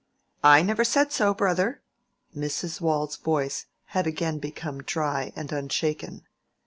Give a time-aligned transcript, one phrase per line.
[0.43, 1.83] "I never said so, brother"
[2.35, 2.81] (Mrs.
[2.81, 6.23] Waule's voice had again become dry and unshaken).